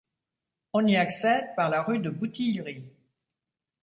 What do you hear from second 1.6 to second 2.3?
la rue de